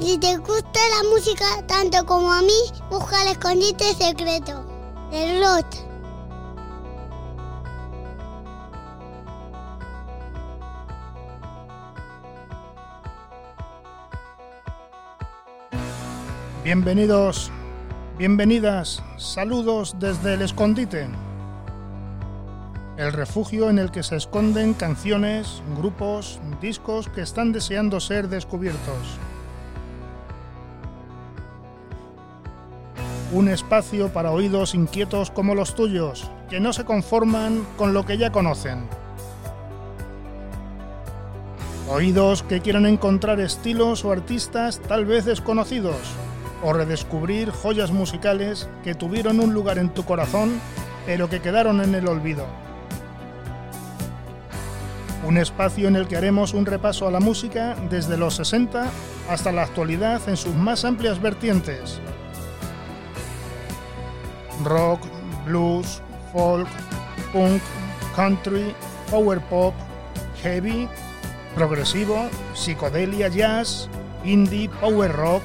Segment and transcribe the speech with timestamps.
[0.00, 2.48] Si te gusta la música tanto como a mí,
[2.88, 4.64] busca el escondite secreto
[5.10, 5.66] del Lot.
[16.64, 17.50] Bienvenidos,
[18.16, 21.10] bienvenidas, saludos desde el escondite.
[22.96, 29.18] El refugio en el que se esconden canciones, grupos, discos que están deseando ser descubiertos.
[33.32, 38.18] Un espacio para oídos inquietos como los tuyos, que no se conforman con lo que
[38.18, 38.88] ya conocen.
[41.88, 45.96] Oídos que quieran encontrar estilos o artistas tal vez desconocidos,
[46.64, 50.60] o redescubrir joyas musicales que tuvieron un lugar en tu corazón,
[51.06, 52.46] pero que quedaron en el olvido.
[55.24, 58.86] Un espacio en el que haremos un repaso a la música desde los 60
[59.28, 62.00] hasta la actualidad en sus más amplias vertientes.
[64.64, 65.00] Rock,
[65.46, 66.68] blues, folk,
[67.32, 67.62] punk,
[68.14, 68.74] country,
[69.10, 69.74] power pop,
[70.42, 70.88] heavy,
[71.54, 73.88] progresivo, psicodelia, jazz,
[74.24, 75.42] indie, power rock,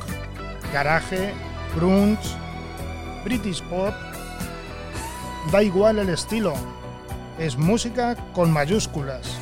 [0.74, 1.34] garage,
[1.76, 2.36] grunge,
[3.24, 3.94] British pop.
[5.52, 6.54] Da igual el estilo,
[7.40, 9.38] es música con mayúsculas.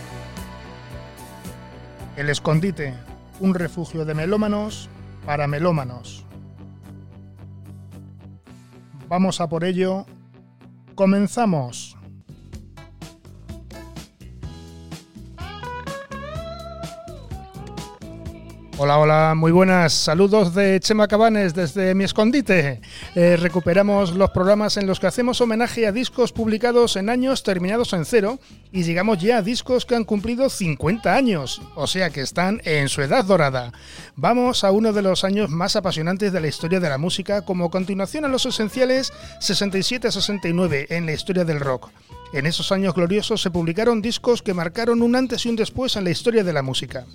[2.16, 2.94] El escondite,
[3.40, 4.90] un refugio de melómanos
[5.26, 6.23] para melómanos.
[9.14, 10.08] Vamos a por ello.
[10.96, 11.93] Comenzamos.
[18.86, 19.94] Hola, hola, muy buenas.
[19.94, 22.82] Saludos de Chema Cabanes desde mi escondite.
[23.16, 27.94] Eh, recuperamos los programas en los que hacemos homenaje a discos publicados en años terminados
[27.94, 28.40] en cero
[28.74, 32.90] y llegamos ya a discos que han cumplido 50 años, o sea que están en
[32.90, 33.72] su edad dorada.
[34.18, 37.72] Vamos a uno de los años más apasionantes de la historia de la música como
[37.72, 41.90] continuación a los esenciales 67-69 en la historia del rock.
[42.34, 46.04] En esos años gloriosos se publicaron discos que marcaron un antes y un después en
[46.04, 47.06] la historia de la música.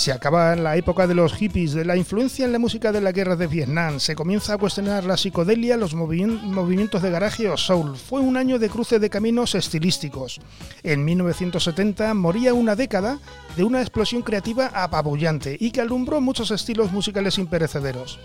[0.00, 3.12] Se acaba la época de los hippies, de la influencia en la música de la
[3.12, 7.98] guerra de Vietnam, se comienza a cuestionar la psicodelia, los movimientos de garaje o soul.
[7.98, 10.40] Fue un año de cruce de caminos estilísticos.
[10.82, 13.18] En 1970 moría una década
[13.58, 18.18] de una explosión creativa apabullante y que alumbró muchos estilos musicales imperecederos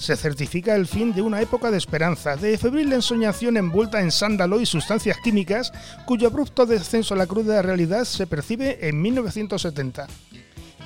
[0.00, 4.60] se certifica el fin de una época de esperanza, de febril ensoñación envuelta en sándalo
[4.60, 5.72] y sustancias químicas,
[6.06, 10.06] cuyo abrupto descenso a la cruda realidad se percibe en 1970.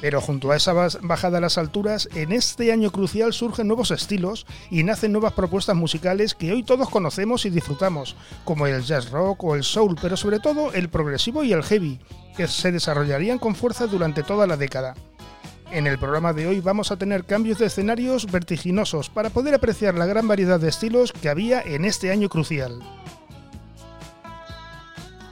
[0.05, 4.45] Pero junto a esa bajada a las alturas, en este año crucial surgen nuevos estilos
[4.71, 9.43] y nacen nuevas propuestas musicales que hoy todos conocemos y disfrutamos, como el jazz rock
[9.45, 12.01] o el soul, pero sobre todo el progresivo y el heavy,
[12.37, 14.95] que se desarrollarían con fuerza durante toda la década.
[15.71, 19.95] En el programa de hoy vamos a tener cambios de escenarios vertiginosos para poder apreciar
[19.95, 22.83] la gran variedad de estilos que había en este año crucial.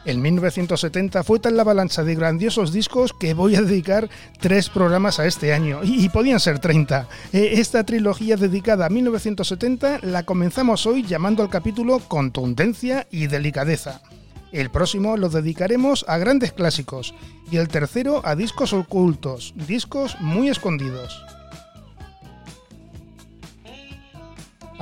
[0.05, 5.21] En 1970 fue tal la avalancha de grandiosos discos que voy a dedicar tres programas
[5.21, 7.09] a este año, y, podían ser 30.
[7.33, 14.03] Eh, esta trilogía dedicada a 1970 la comenzamos hoy llamando al capítulo Contundencia y Delicadeza.
[14.51, 17.15] El próximo lo dedicaremos a grandes clásicos
[17.51, 21.23] y el tercero a discos ocultos, discos muy escondidos.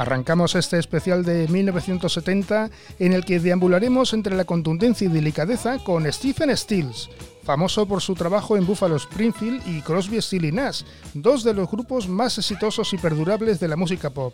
[0.00, 6.11] Arrancamos este especial de 1970 en el que deambularemos entre la contundencia y delicadeza con
[6.11, 7.11] Stephen Stills,
[7.43, 12.09] famoso por su trabajo en Buffalo Springfield y Crosby, Stills Nash, dos de los grupos
[12.09, 14.33] más exitosos y perdurables de la música pop.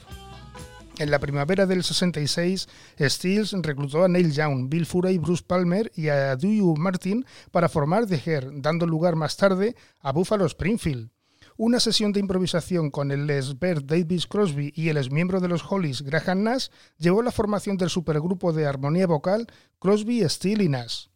[1.01, 2.69] En la primavera del 66,
[3.01, 8.07] Stills reclutó a Neil Young, Bill Furey, Bruce Palmer y a Dewey Martin para formar
[8.07, 11.11] The Hair, dando lugar más tarde a Buffalo Springfield.
[11.59, 13.25] Una sesión de improvisación con el
[13.59, 16.67] Bert Davis Crosby y el exmiembro de los Hollies Graham Nash
[16.99, 19.47] llevó a la formación del supergrupo de armonía vocal
[19.79, 21.07] Crosby, Steele y Nash.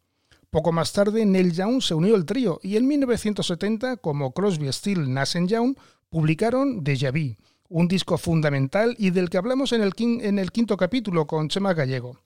[0.49, 5.07] Poco más tarde, Neil Young se unió al trío y en 1970, como Crosby, Steele,
[5.07, 5.75] Nash Young,
[6.09, 7.35] publicaron Deja Vu,
[7.69, 11.75] un disco fundamental y del que hablamos en el, en el quinto capítulo con Chema
[11.75, 12.17] Gallego.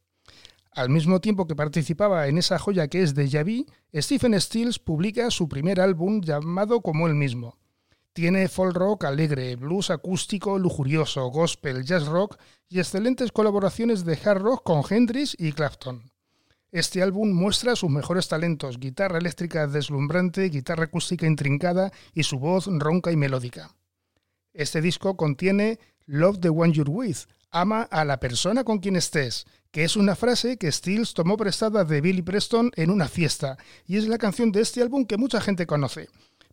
[0.71, 5.29] Al mismo tiempo que participaba en esa joya que es Deja Vu, Stephen Stills publica
[5.31, 7.57] su primer álbum llamado como él mismo.
[8.15, 12.37] Tiene folk rock alegre, blues acústico lujurioso, gospel, jazz rock
[12.69, 16.09] y excelentes colaboraciones de hard rock con Hendrix y Clapton.
[16.71, 22.67] Este álbum muestra sus mejores talentos, guitarra eléctrica deslumbrante, guitarra acústica intrincada y su voz
[22.67, 23.75] ronca y melódica.
[24.53, 27.17] Este disco contiene Love the One You're With,
[27.51, 31.83] ama a la persona con quien estés, que es una frase que Stills tomó prestada
[31.83, 35.41] de Billy Preston en una fiesta, y es la canción de este álbum que mucha
[35.41, 36.07] gente conoce.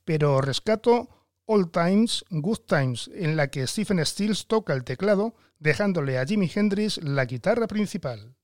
[0.04, 1.21] Pero rescato
[1.52, 6.50] All Times, Good Times, en la que Stephen Stills toca el teclado, dejándole a Jimi
[6.52, 8.34] Hendrix la guitarra principal.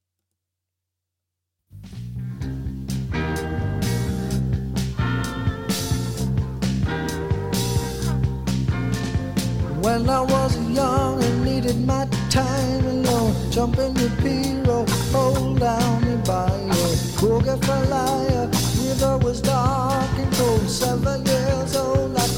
[9.81, 16.03] When I was young and needed my time alone, jump in the pirogue, hold down
[16.03, 16.75] the bio,
[17.17, 18.51] boogie for liar.
[18.77, 22.38] River was dark and cold, seven years old, I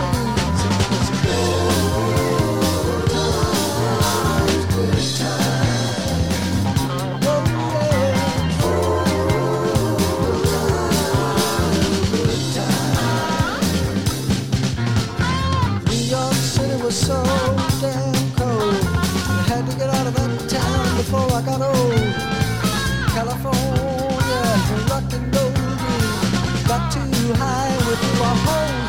[21.11, 22.13] before I got old.
[23.15, 24.43] California,
[24.89, 25.51] rock and roll.
[26.69, 28.80] Got too high with you a whole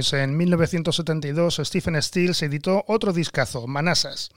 [0.00, 4.30] Pues en 1972 Stephen Stills editó otro discazo, Manassas.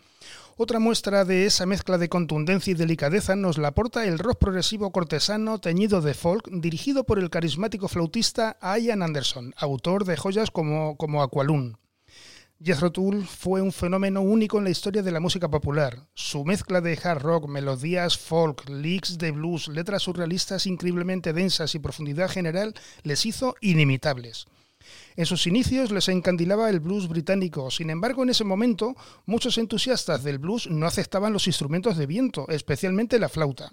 [0.57, 4.91] Otra muestra de esa mezcla de contundencia y delicadeza nos la aporta el rock progresivo
[4.91, 10.97] cortesano teñido de folk, dirigido por el carismático flautista Ian Anderson, autor de joyas como,
[10.97, 11.77] como Aqualun.
[12.61, 16.07] Jethro Tull fue un fenómeno único en la historia de la música popular.
[16.13, 21.79] Su mezcla de hard rock, melodías folk, licks de blues, letras surrealistas increíblemente densas y
[21.79, 24.45] profundidad general les hizo inimitables.
[25.15, 30.23] En sus inicios les encandilaba el blues británico, sin embargo en ese momento muchos entusiastas
[30.23, 33.71] del blues no aceptaban los instrumentos de viento, especialmente la flauta.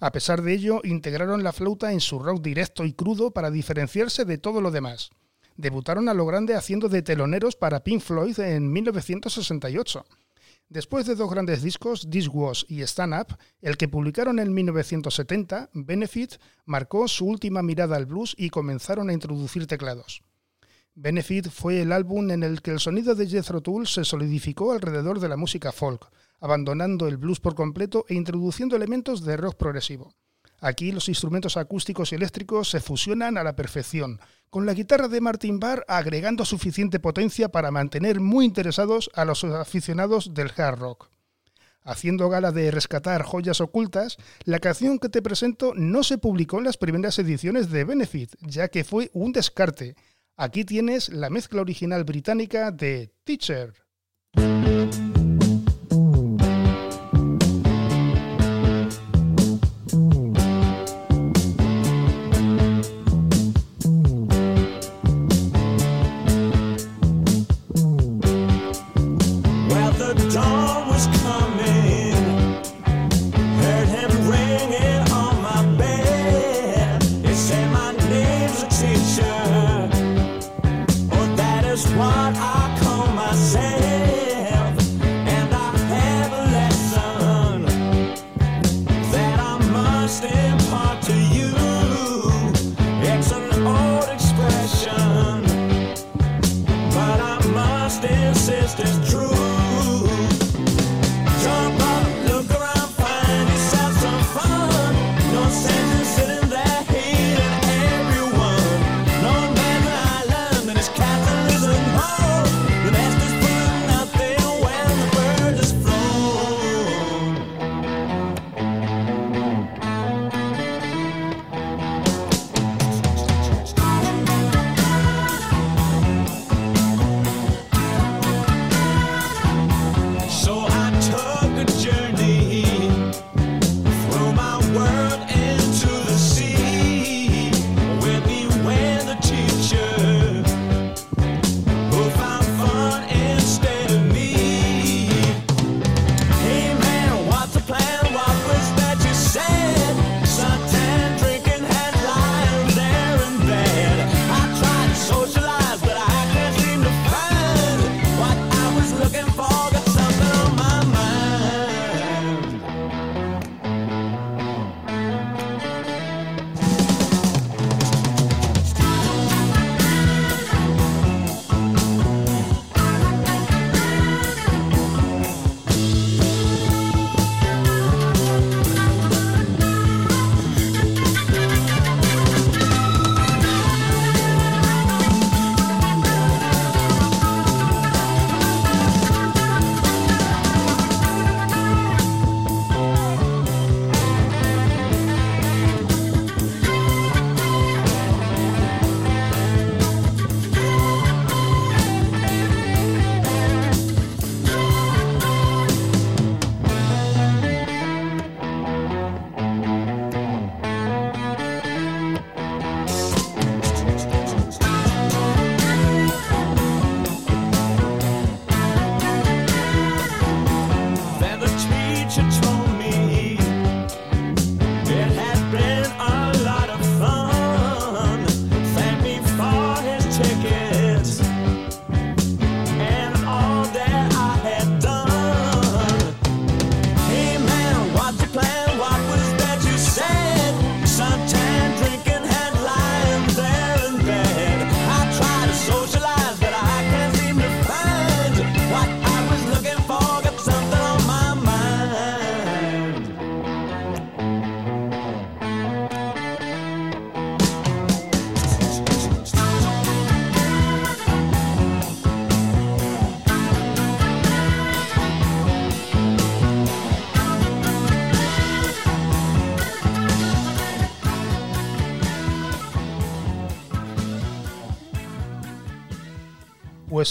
[0.00, 4.24] A pesar de ello, integraron la flauta en su rock directo y crudo para diferenciarse
[4.24, 5.10] de todo lo demás.
[5.56, 10.04] Debutaron a lo grande haciendo de teloneros para Pink Floyd en 1968.
[10.68, 15.68] Después de dos grandes discos, This Was y Stand Up, el que publicaron en 1970,
[15.74, 20.22] Benefit marcó su última mirada al blues y comenzaron a introducir teclados.
[20.94, 25.20] Benefit fue el álbum en el que el sonido de Jethro Tull se solidificó alrededor
[25.20, 30.12] de la música folk, abandonando el blues por completo e introduciendo elementos de rock progresivo.
[30.60, 34.20] Aquí los instrumentos acústicos y eléctricos se fusionan a la perfección,
[34.50, 39.44] con la guitarra de Martin Barr agregando suficiente potencia para mantener muy interesados a los
[39.44, 41.08] aficionados del hard rock.
[41.84, 46.64] Haciendo gala de rescatar joyas ocultas, la canción que te presento no se publicó en
[46.64, 49.96] las primeras ediciones de Benefit, ya que fue un descarte.
[50.36, 53.74] Aquí tienes la mezcla original británica de Teacher.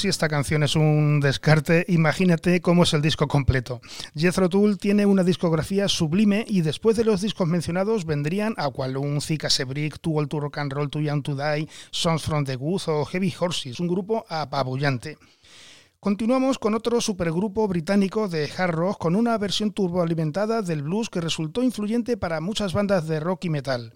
[0.02, 3.82] Si esta canción es un descarte, imagínate cómo es el disco completo.
[4.16, 9.52] Jethro Tull tiene una discografía sublime y después de los discos mencionados vendrían Aqualung, Zika
[9.52, 12.82] Sebrick, Too Old to Rock and Roll, Too Young to Die, Songs from the Good
[12.88, 15.20] o Heavy Horses, un grupo apabullante.
[16.00, 21.22] Continuamos con otro supergrupo británico de hard rock con una versión turboalimentada del blues que
[21.22, 23.94] resultó influyente para muchas bandas de rock y metal.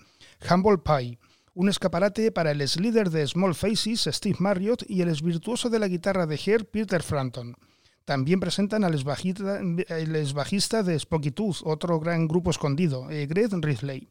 [0.48, 1.18] Humble Pie
[1.56, 5.80] un escaparate para el líder de Small Faces, Steve Marriott, y el ex virtuoso de
[5.80, 7.56] la guitarra de Hair, Peter Frampton.
[8.04, 14.08] También presentan al ex bajista de Spooky Tooth, otro gran grupo escondido, eh, Greg Ridley.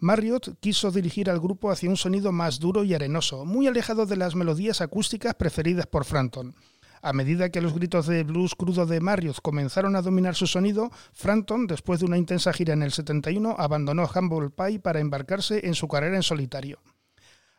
[0.00, 4.16] Marriott quiso dirigir al grupo hacia un sonido más duro y arenoso, muy alejado de
[4.16, 6.54] las melodías acústicas preferidas por Frampton.
[7.04, 10.92] A medida que los gritos de blues crudo de Marriott comenzaron a dominar su sonido,
[11.12, 15.74] Frampton, después de una intensa gira en el 71, abandonó Humble Pie para embarcarse en
[15.74, 16.78] su carrera en solitario.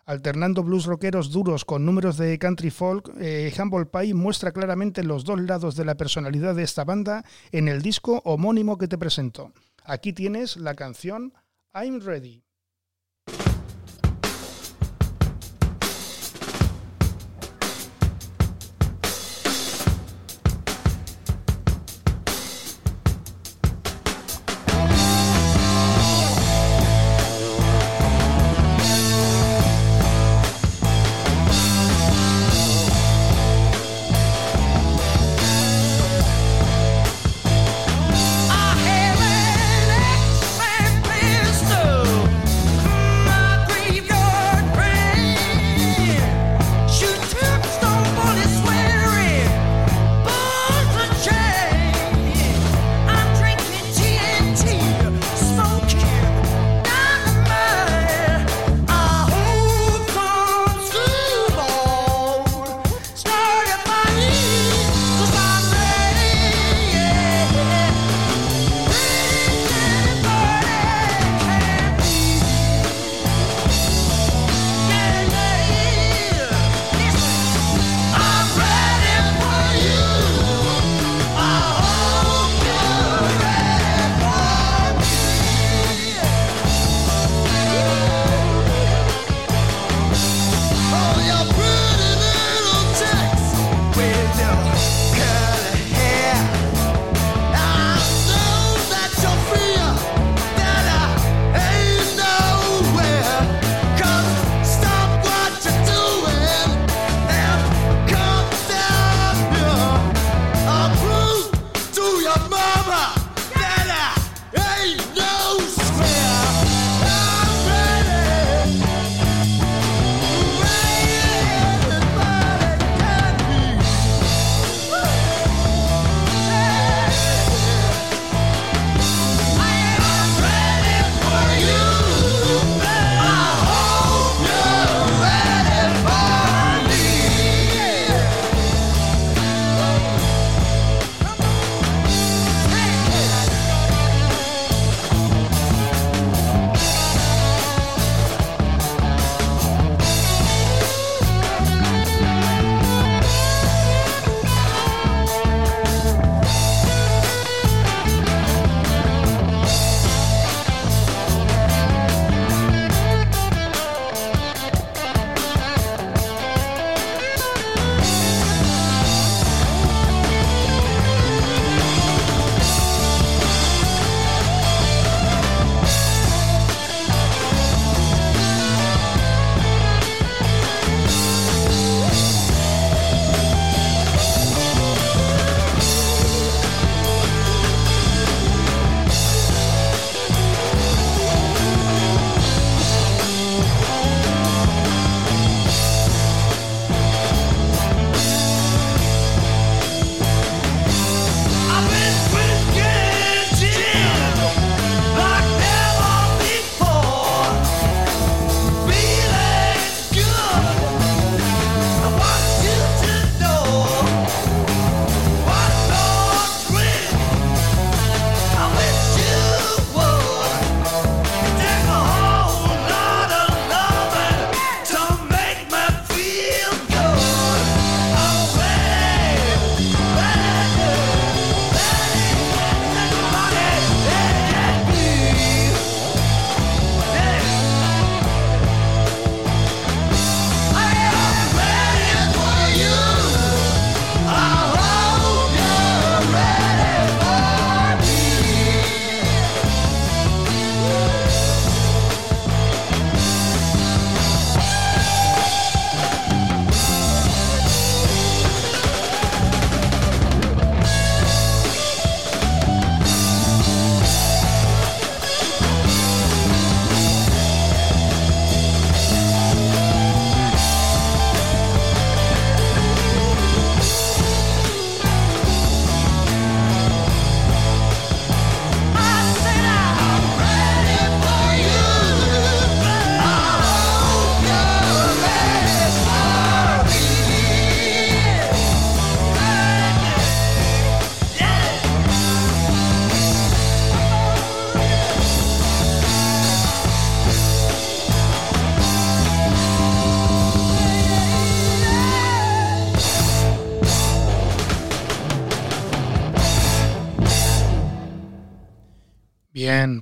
[0.06, 5.26] Alternando blues rockeros duros con números de country folk, eh, Humble Pie muestra claramente los
[5.26, 9.52] dos lados de la personalidad de esta banda en el disco homónimo que te presento.
[9.84, 11.34] Aquí tienes la canción
[11.74, 12.44] I'm Ready.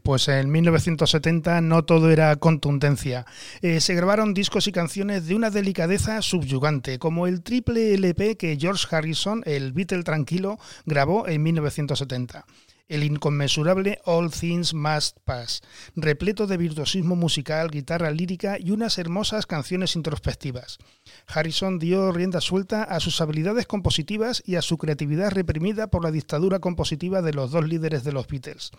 [0.04, 3.26] Pues en 1970 no todo era contundencia.
[3.62, 8.58] Eh, se grabaron discos y canciones de una delicadeza subyugante, como el triple LP que
[8.60, 12.46] George Harrison, el Beatle tranquilo, grabó en 1970
[12.91, 15.62] el inconmensurable All Things Must Pass,
[15.96, 20.78] repleto de virtuosismo musical, guitarra lírica y unas hermosas canciones introspectivas.
[21.26, 26.12] Harrison dio rienda suelta a sus habilidades compositivas y a su creatividad reprimida por la
[26.12, 28.72] dictadura compositiva de los dos líderes de los Beatles.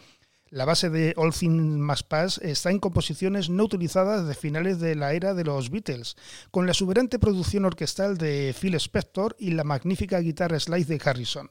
[0.52, 4.94] La base de All Things Must Pass está en composiciones no utilizadas de finales de
[4.94, 6.14] la era de los Beatles,
[6.50, 11.48] con la exuberante producción orquestal de Phil Spector y la magnífica guitarra slide de Harrison.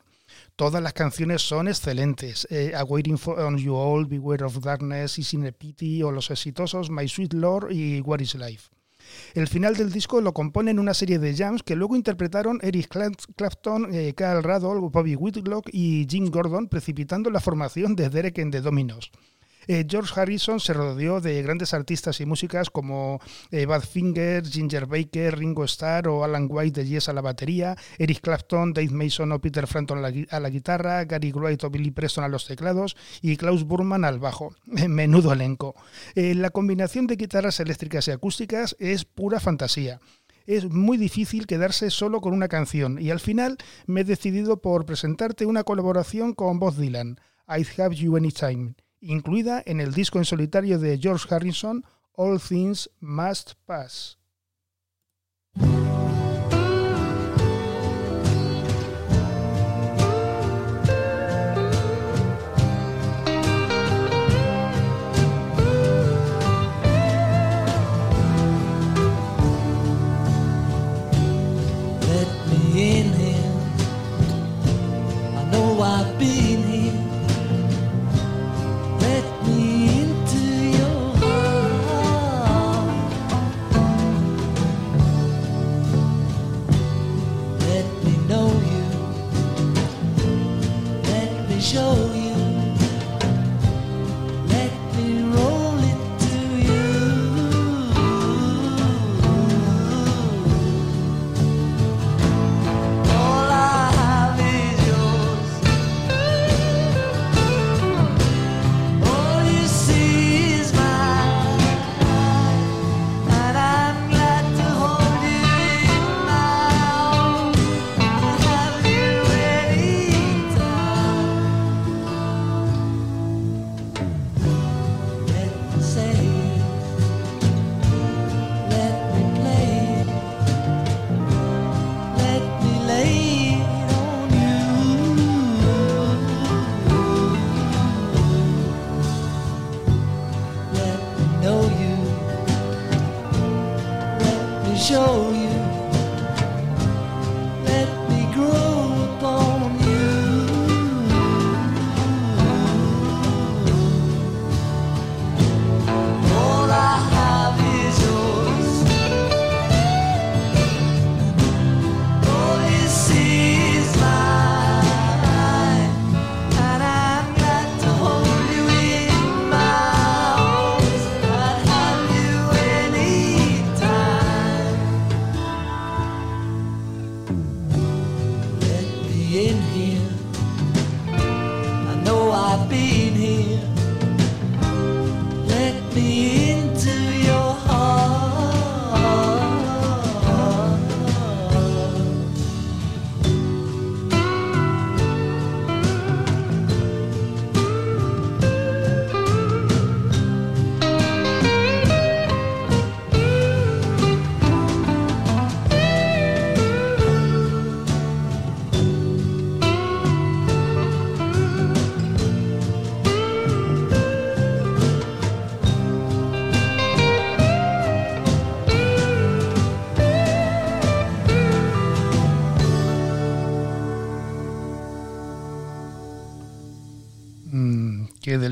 [0.56, 2.48] Todas las canciones son excelentes.
[2.52, 6.12] Eh, a Waiting for, on You All, Beware of Darkness, Is in a Pity o
[6.12, 8.70] los exitosos My Sweet Lord y What is Life.
[9.34, 12.90] El final del disco lo componen una serie de jams que luego interpretaron Eric
[13.36, 18.52] Clapton, eh, Carl Radol, Bobby Whitlock y Jim Gordon, precipitando la formación de Derek en
[18.52, 19.12] The Dominos.
[19.68, 23.20] Eh, George Harrison se rodeó de grandes artistas y músicas como
[23.52, 28.22] eh, Badfinger, Ginger Baker, Ringo Starr o Alan White de Yes a la batería, Eric
[28.22, 32.28] Clapton, Dave Mason o Peter Frampton a la, guitarra, Gary Wright o Billy Preston a
[32.28, 34.56] los teclados y Klaus Burman al bajo.
[34.66, 35.76] Menudo elenco.
[36.16, 40.00] Eh, la combinación de guitarras eléctricas y acústicas es pura fantasía
[40.48, 44.86] es muy difícil quedarse solo con una canción y al final me he decidido por
[44.86, 50.26] presentarte una colaboración con Bob Dylan, I'd Have You Anytime incluida en el disco en
[50.26, 51.84] solitario de George Harrison,
[52.14, 54.18] All Things Must Pass.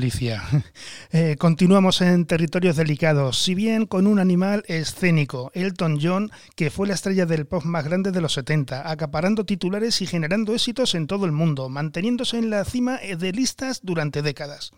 [1.12, 6.86] Eh, continuamos en territorios delicados, si bien con un animal escénico, Elton John, que fue
[6.86, 11.08] la estrella del pop más grande de los 70, acaparando titulares y generando éxitos en
[11.08, 14.70] todo el mundo, manteniéndose en la cima de listas durante décadas.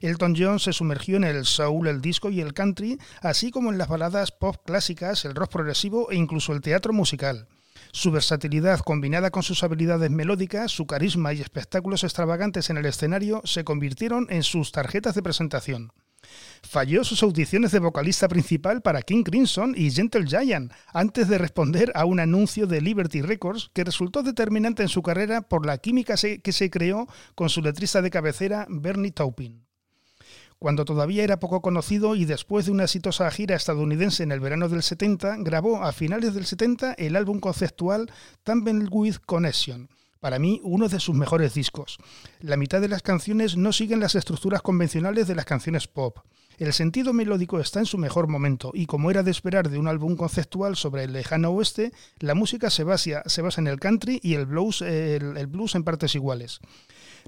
[0.00, 3.78] Elton John se sumergió en el soul, el disco y el country, así como en
[3.78, 7.46] las baladas pop clásicas, el rock progresivo e incluso el teatro musical.
[7.98, 13.42] Su versatilidad combinada con sus habilidades melódicas, su carisma y espectáculos extravagantes en el escenario
[13.42, 15.90] se convirtieron en sus tarjetas de presentación.
[16.62, 21.90] Falló sus audiciones de vocalista principal para King Crimson y Gentle Giant antes de responder
[21.96, 26.14] a un anuncio de Liberty Records que resultó determinante en su carrera por la química
[26.14, 29.67] que se creó con su letrista de cabecera Bernie Taupin.
[30.58, 34.68] Cuando todavía era poco conocido y después de una exitosa gira estadounidense en el verano
[34.68, 38.10] del 70, grabó a finales del 70 el álbum conceptual
[38.42, 41.98] Tumbleweed Connection, para mí uno de sus mejores discos.
[42.40, 46.18] La mitad de las canciones no siguen las estructuras convencionales de las canciones pop.
[46.58, 49.86] El sentido melódico está en su mejor momento y como era de esperar de un
[49.86, 54.18] álbum conceptual sobre el lejano oeste, la música se basa, se basa en el country
[54.24, 56.58] y el blues, el blues en partes iguales.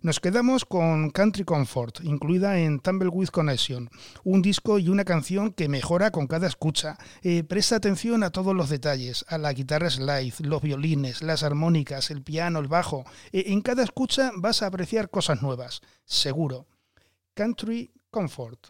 [0.02, 3.90] Nos quedamos con Country Comfort, incluida en Tumbleweed Connection,
[4.24, 6.96] un disco y una canción que mejora con cada escucha.
[7.22, 12.10] Eh, presta atención a todos los detalles, a la guitarra slide, los violines, las armónicas,
[12.10, 13.04] el piano, el bajo.
[13.30, 16.66] Eh, en cada escucha vas a apreciar cosas nuevas, seguro.
[17.34, 18.68] Country Comfort.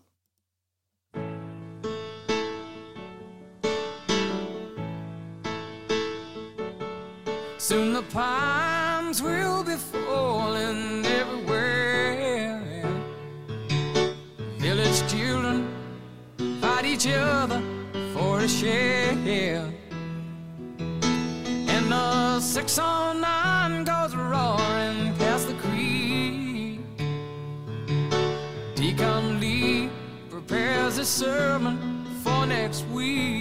[15.09, 15.67] Children
[16.61, 17.61] fight each other
[18.15, 19.65] for a share.
[20.79, 26.81] And the 609 goes roaring past the creek.
[28.75, 29.89] Deacon Lee
[30.29, 33.40] prepares a sermon for next week.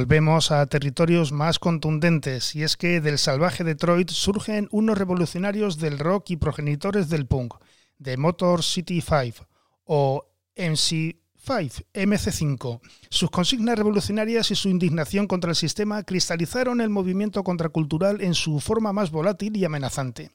[0.00, 5.98] Volvemos a territorios más contundentes, y es que del salvaje Detroit surgen unos revolucionarios del
[5.98, 7.56] rock y progenitores del punk,
[7.98, 9.46] de Motor City 5
[9.84, 10.24] o
[10.56, 12.80] MC 5, MC5.
[13.10, 18.58] Sus consignas revolucionarias y su indignación contra el sistema cristalizaron el movimiento contracultural en su
[18.60, 20.30] forma más volátil y amenazante.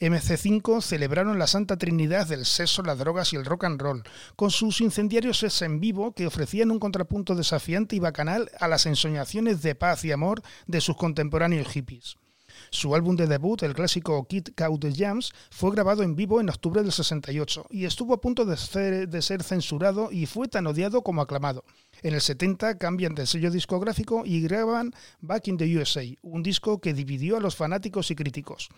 [0.00, 4.02] MC5 celebraron la Santa Trinidad del sexo, las drogas y el rock and roll,
[4.36, 8.86] con sus incendiarios sets en vivo que ofrecían un contrapunto desafiante y bacanal a las
[8.86, 12.16] ensoñaciones de paz y amor de sus contemporáneos hippies.
[12.70, 16.48] Su álbum de debut, el clásico Kid Cow the Jams, fue grabado en vivo en
[16.48, 21.22] octubre del 68 y estuvo a punto de ser, censurado y fue tan odiado como
[21.22, 21.64] aclamado.
[22.02, 26.80] En el 70 cambian de sello discográfico y graban Back in the USA, un disco
[26.80, 28.68] que dividió a los fanáticos y críticos.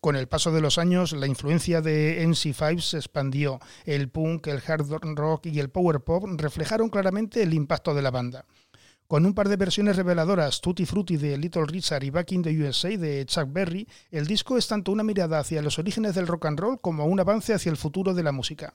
[0.00, 3.60] Con el paso de los años, la influencia de NC5 se expandió.
[3.84, 8.10] El punk, el hard rock y el power pop reflejaron claramente el impacto de la
[8.10, 8.44] banda.
[9.14, 12.50] Con un par de versiones reveladoras, Tutti Frutti de Little Richard y Back in the
[12.50, 16.46] USA de Chuck Berry, el disco es tanto una mirada hacia los orígenes del rock
[16.46, 18.74] and roll como un avance hacia el futuro de la música.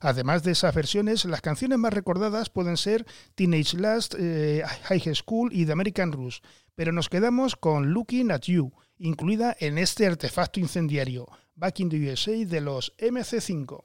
[0.00, 5.54] Además de esas versiones, las canciones más recordadas pueden ser Teenage Last, eh, High School
[5.54, 6.40] y The American Rush,
[6.74, 12.12] pero nos quedamos con Looking at You, incluida en este artefacto incendiario, Back in the
[12.12, 13.80] USA de los MC5.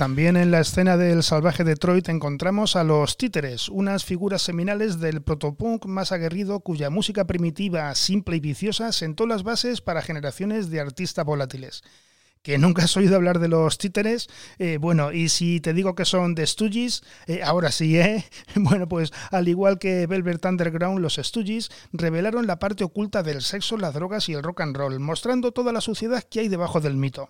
[0.00, 5.20] También en la escena del salvaje Detroit encontramos a los títeres, unas figuras seminales del
[5.20, 10.80] protopunk más aguerrido cuya música primitiva, simple y viciosa sentó las bases para generaciones de
[10.80, 11.82] artistas volátiles.
[12.40, 16.06] Que nunca has oído hablar de los títeres, eh, bueno, y si te digo que
[16.06, 18.24] son de Stooges, eh, ahora sí, ¿eh?
[18.54, 23.76] Bueno, pues al igual que Velvet Underground, los Stooges revelaron la parte oculta del sexo,
[23.76, 26.96] las drogas y el rock and roll, mostrando toda la suciedad que hay debajo del
[26.96, 27.28] mito.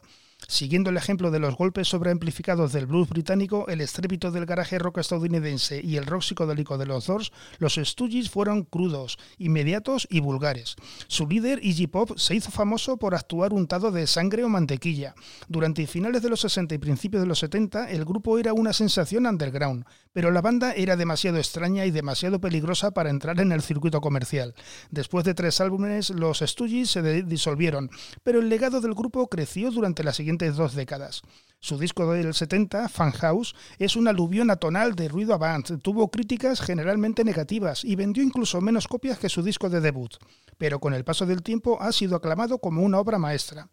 [0.50, 4.98] Siguiendo el ejemplo de los golpes sobreamplificados del blues británico, el estrépito del garaje rock
[4.98, 7.30] estadounidense y el rock psicodélico de los Doors,
[7.60, 10.74] los Stooges fueron crudos, inmediatos y vulgares.
[11.06, 15.14] Su líder, Iggy Pop, se hizo famoso por actuar untado de sangre o mantequilla.
[15.46, 19.26] Durante finales de los 60 y principios de los 70, el grupo era una sensación
[19.26, 24.00] underground, pero la banda era demasiado extraña y demasiado peligrosa para entrar en el circuito
[24.00, 24.56] comercial.
[24.90, 27.88] Después de tres álbumes, los Stooges se disolvieron,
[28.24, 31.20] pero el legado del grupo creció durante la siguiente dos décadas.
[31.62, 36.62] Su disco del 70, Fan House, es un aluvión atonal de ruido avant, tuvo críticas
[36.62, 40.14] generalmente negativas y vendió incluso menos copias que su disco de debut,
[40.56, 43.68] pero con el paso del tiempo ha sido aclamado como una obra maestra.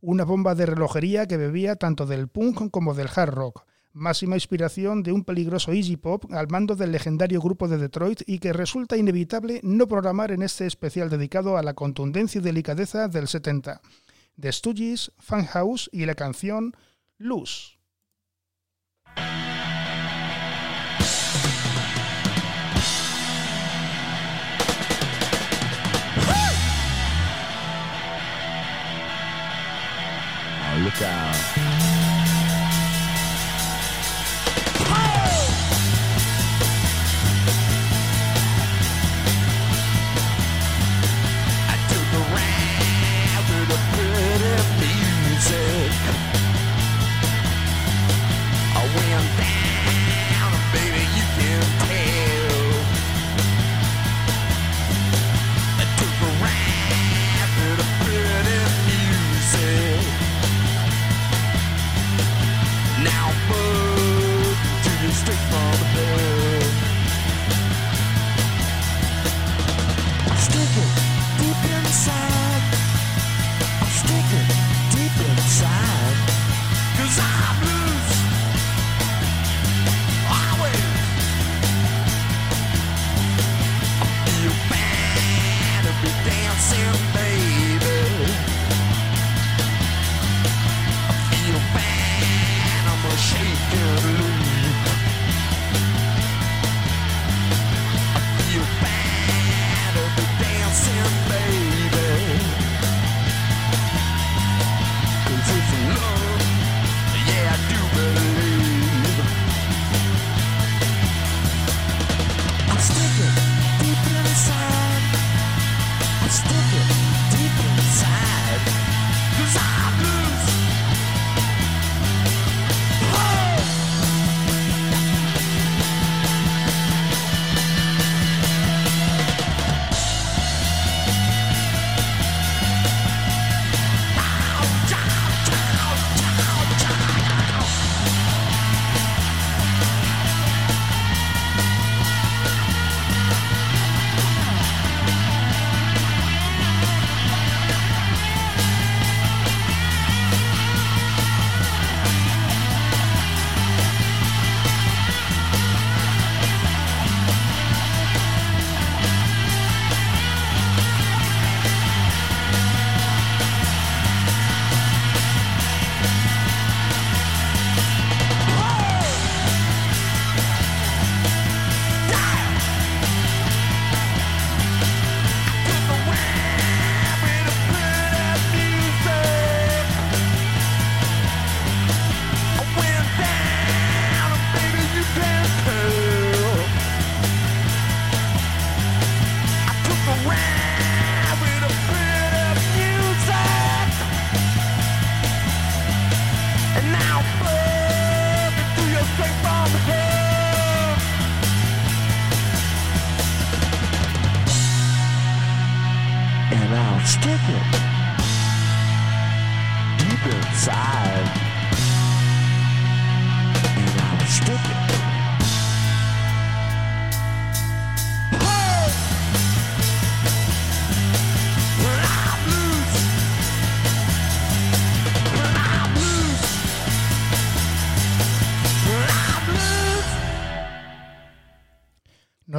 [0.00, 3.64] Una bomba de relojería que bebía tanto del punk como del hard rock,
[3.96, 8.40] máxima inspiración de un peligroso easy pop al mando del legendario grupo de Detroit y
[8.40, 13.26] que resulta inevitable no programar en este especial dedicado a la contundencia y delicadeza del
[13.26, 13.80] 70.
[14.38, 16.76] The Stooges, Funhouse y la canción
[17.18, 17.76] Luz.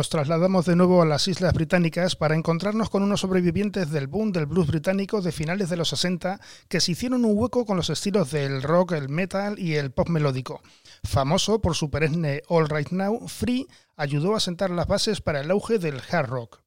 [0.07, 4.31] Nos trasladamos de nuevo a las Islas Británicas para encontrarnos con unos sobrevivientes del boom
[4.31, 6.39] del blues británico de finales de los 60
[6.69, 10.07] que se hicieron un hueco con los estilos del rock, el metal y el pop
[10.07, 10.61] melódico.
[11.03, 15.51] Famoso por su perenne All Right Now, Free ayudó a sentar las bases para el
[15.51, 16.61] auge del hard rock.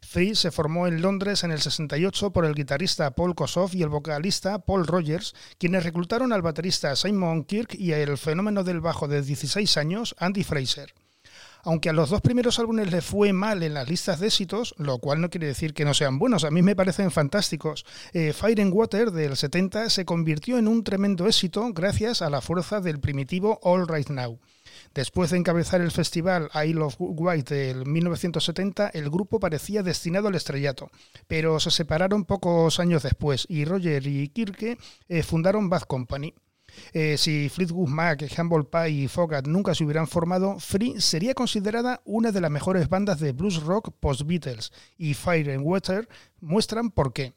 [0.00, 3.90] Free se formó en Londres en el 68 por el guitarrista Paul Kossoff y el
[3.90, 9.20] vocalista Paul Rogers, quienes reclutaron al baterista Simon Kirk y el fenómeno del bajo de
[9.20, 10.94] 16 años, Andy Fraser.
[11.62, 14.98] Aunque a los dos primeros álbumes le fue mal en las listas de éxitos, lo
[14.98, 17.84] cual no quiere decir que no sean buenos, a mí me parecen fantásticos.
[18.12, 22.40] Eh, Fire and Water del 70 se convirtió en un tremendo éxito gracias a la
[22.40, 24.38] fuerza del primitivo All Right Now.
[24.94, 30.34] Después de encabezar el festival Isle of Wight del 1970, el grupo parecía destinado al
[30.34, 30.90] estrellato,
[31.28, 36.34] pero se separaron pocos años después y Roger y Kirke eh, fundaron Bad Company.
[36.92, 42.00] Eh, si Fleetwood Mac, Humble Pie y Fogat nunca se hubieran formado, Free sería considerada
[42.04, 46.08] una de las mejores bandas de blues rock post-Beatles y Fire and Water
[46.40, 47.34] muestran por qué.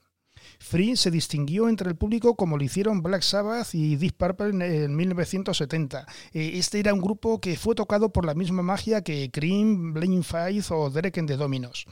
[0.60, 4.96] Free se distinguió entre el público como lo hicieron Black Sabbath y Deep Purple en
[4.96, 6.06] 1970.
[6.34, 10.24] Eh, este era un grupo que fue tocado por la misma magia que Cream, Blame
[10.24, 11.86] Faith o Derek and the Dominos.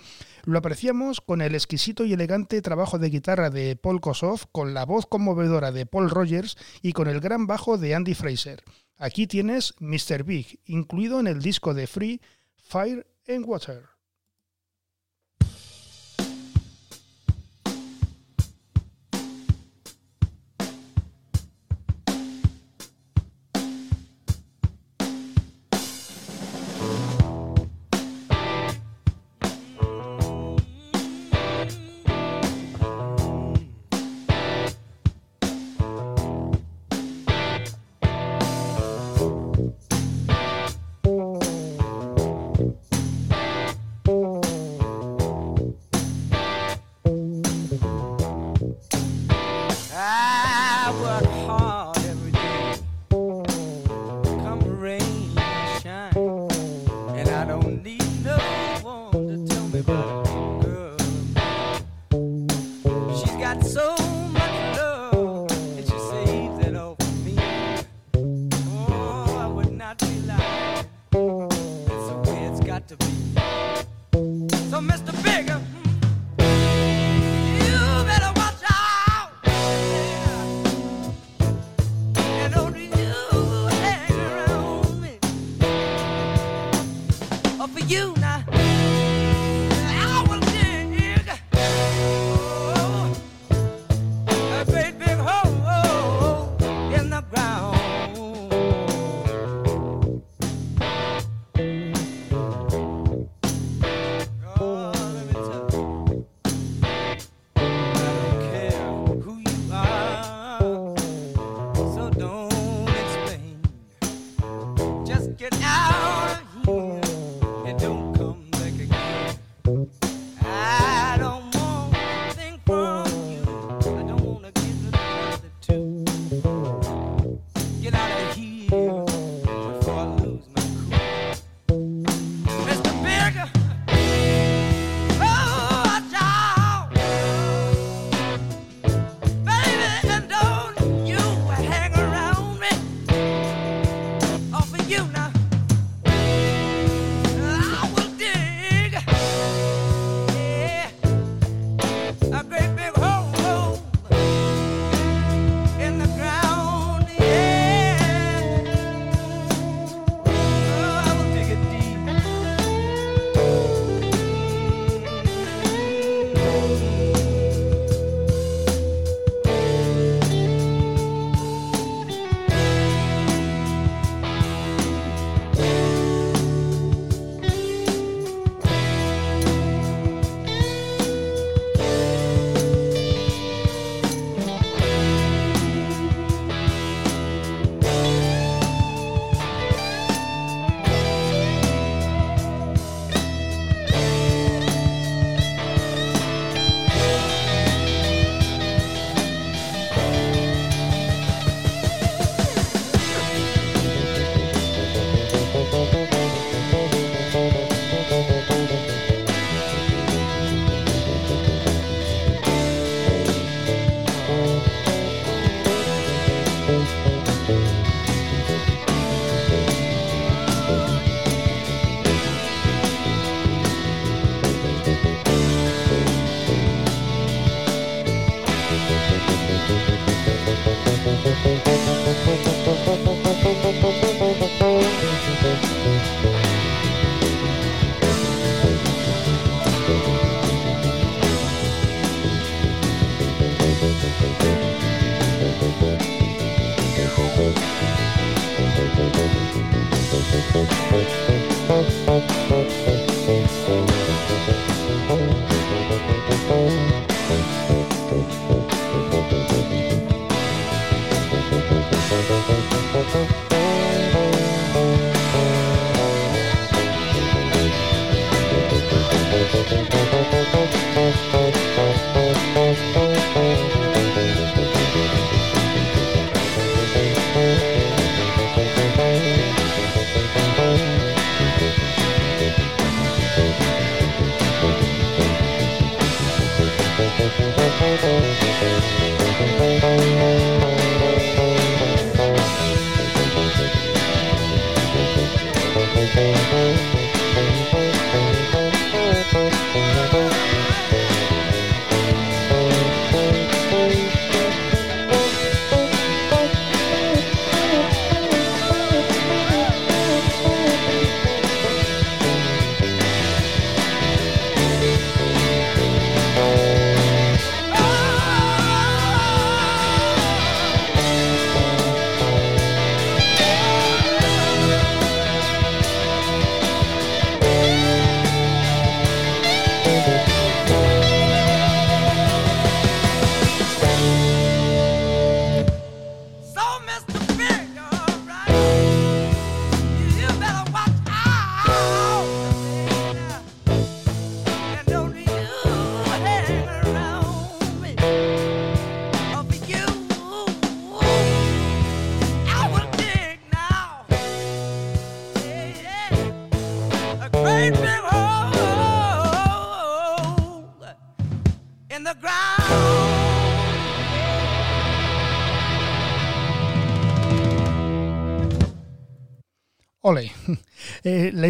[0.44, 4.86] Lo apreciamos con el exquisito y elegante trabajo de guitarra de Paul Kossoff, con la
[4.86, 8.64] voz conmovedora de Paul Rogers y con el gran bajo de Andy Fraser.
[8.98, 10.24] Aquí tienes Mr.
[10.24, 12.22] Big, incluido en el disco de Free,
[12.56, 14.01] Fire and Water.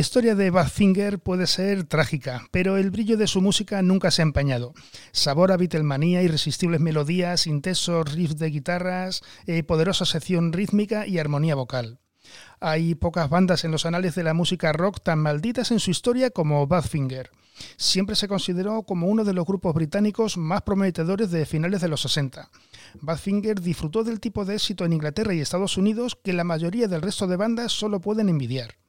[0.02, 4.24] Historia de Badfinger puede ser trágica, pero el brillo de su música nunca se ha
[4.24, 4.74] empañado.
[5.12, 11.56] Sabor a Beatlemanía, irresistibles melodías, intensos riffs de guitarras, eh, poderosa sección rítmica y armonía
[11.56, 12.00] vocal.
[12.60, 16.32] Hay pocas bandas en los anales de la música rock tan malditas en su historia
[16.32, 17.30] como Badfinger.
[17.78, 22.02] Siempre se consideró como uno de los grupos británicos más prometedores de finales de los
[22.02, 22.50] 60.
[23.02, 27.02] Badfinger disfrutó del tipo de éxito en Inglaterra y Estados Unidos que la mayoría del
[27.02, 28.81] resto de bandas solo pueden envidiar.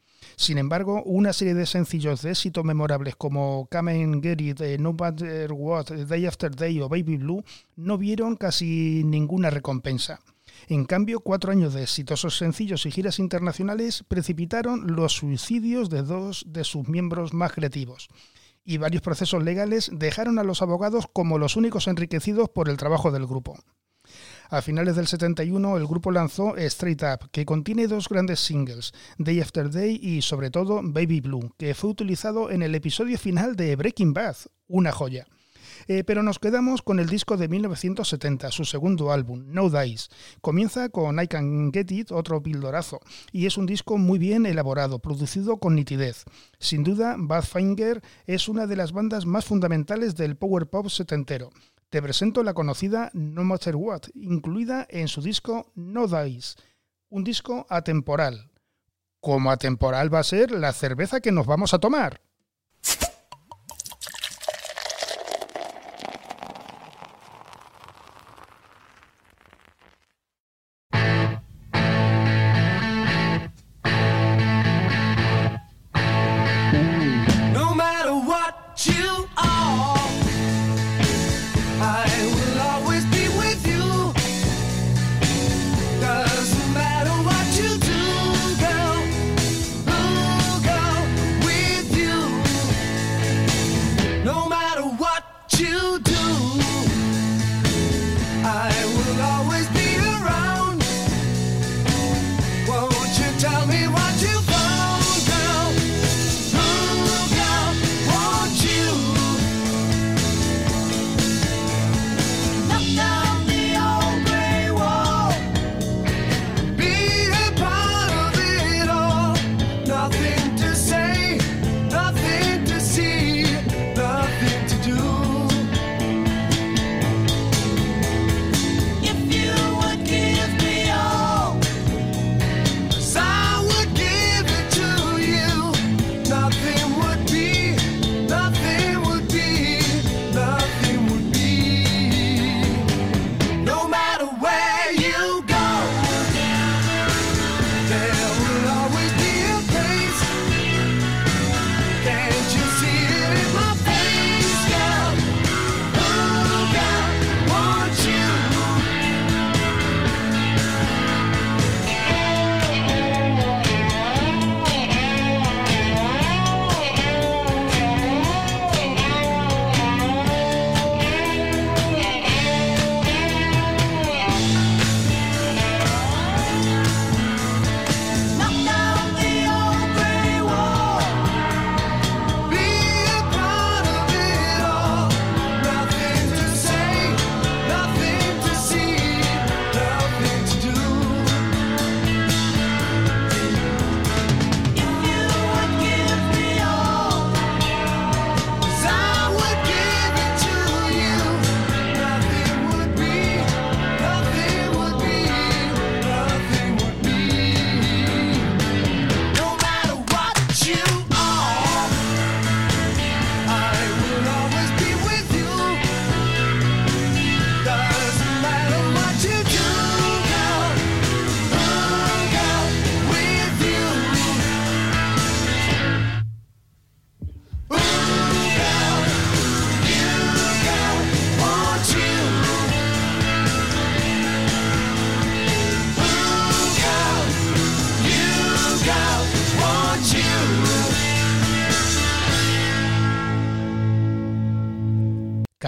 [0.43, 4.77] Sin embargo, una serie de sencillos de éxito memorables como Come and Get It, eh,
[4.77, 7.45] No Matter What, Day After Day o Baby Blue
[7.77, 10.19] no vieron casi ninguna recompensa.
[10.67, 16.45] En cambio, cuatro años de exitosos sencillos y giras internacionales precipitaron los suicidios de dos
[16.49, 18.09] de sus miembros más creativos,
[18.65, 23.13] y varios procesos legales dejaron a los abogados como los únicos enriquecidos por el trabajo
[23.13, 23.61] del grupo.
[24.53, 29.41] A finales del 71 el grupo lanzó Straight Up, que contiene dos grandes singles, Day
[29.41, 33.75] After Day y sobre todo Baby Blue, que fue utilizado en el episodio final de
[33.77, 34.37] Breaking Bad,
[34.69, 35.27] una joya.
[35.89, 40.11] Eh, pero nos quedamos con el disco de 1970, su segundo álbum, No Dice.
[40.43, 43.01] Comienza con I Can Get It, otro pildorazo,
[43.33, 46.25] y es un disco muy bien elaborado, producido con nitidez.
[46.59, 51.49] Sin duda, Badfinger es una de las bandas más fundamentales del power pop setentero
[51.93, 56.57] te presento la conocida No Matter What, incluida en su disco No Dice,
[57.11, 58.51] un disco atemporal.
[59.21, 62.23] Como atemporal va a ser la cerveza que nos vamos a tomar.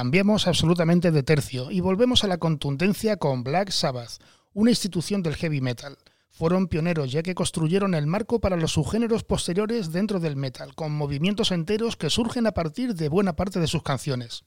[0.05, 5.35] Cambiamos absolutamente de tercio y volvemos a la contundencia con Black Sabbath, una institución del
[5.35, 5.97] heavy metal.
[6.29, 10.93] Fueron pioneros ya que construyeron el marco para los subgéneros posteriores dentro del metal, con
[10.93, 14.45] movimientos enteros que surgen a partir de buena parte de sus canciones.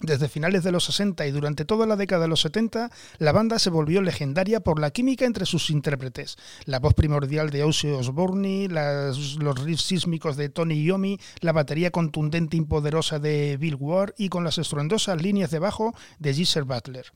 [0.00, 3.60] Desde finales de los 60 y durante toda la década de los 70, la banda
[3.60, 6.36] se volvió legendaria por la química entre sus intérpretes.
[6.64, 12.56] La voz primordial de Ozzy Osbourne, los riffs sísmicos de Tony Iommi, la batería contundente
[12.56, 17.12] y poderosa de Bill Ward y con las estruendosas líneas de bajo de Geezer Butler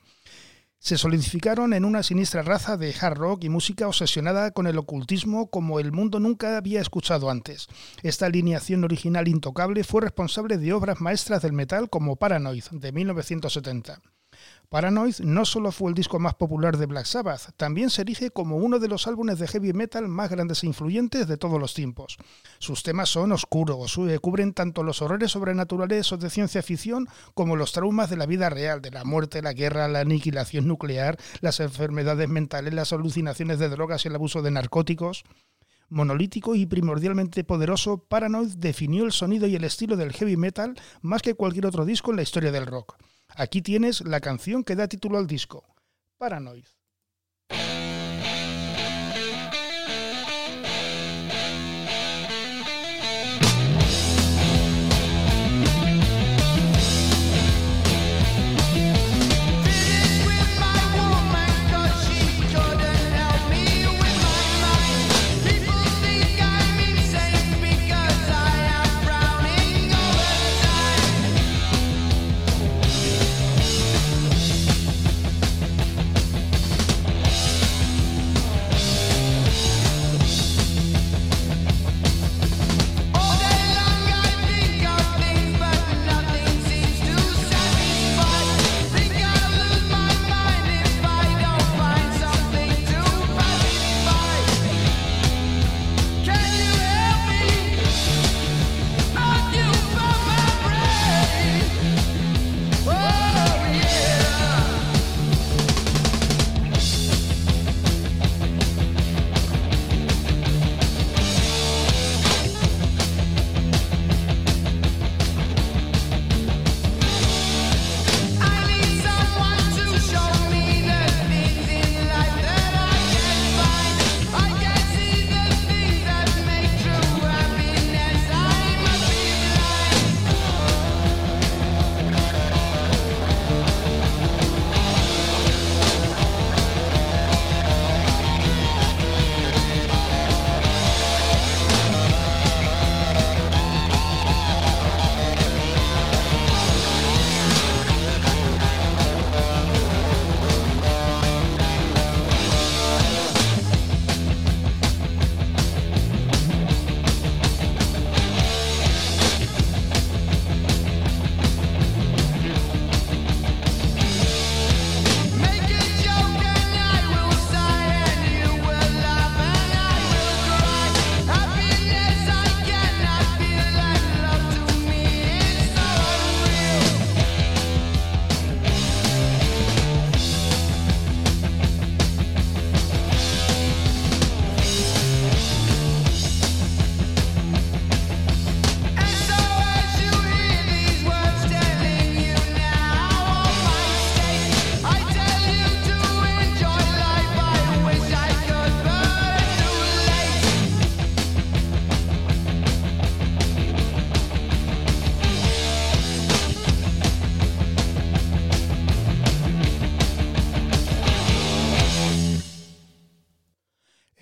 [0.78, 5.50] se solidificaron en una siniestra raza de hard rock y música obsesionada con el ocultismo
[5.50, 7.66] como el mundo nunca había escuchado antes.
[8.02, 14.00] Esta alineación original intocable fue responsable de obras maestras del metal como Paranoid de 1970.
[14.70, 18.58] Paranoid no solo fue el disco más popular de Black Sabbath, también se erige como
[18.58, 22.18] uno de los álbumes de heavy metal más grandes e influyentes de todos los tiempos.
[22.58, 27.56] Sus temas son oscuros, eh, cubren tanto los horrores sobrenaturales o de ciencia ficción como
[27.56, 31.60] los traumas de la vida real, de la muerte, la guerra, la aniquilación nuclear, las
[31.60, 35.24] enfermedades mentales, las alucinaciones de drogas y el abuso de narcóticos
[35.88, 41.22] monolítico y primordialmente poderoso, Paranoid definió el sonido y el estilo del heavy metal más
[41.22, 42.96] que cualquier otro disco en la historia del rock.
[43.38, 45.62] Aquí tienes la canción que da título al disco,
[46.18, 46.66] Paranoid.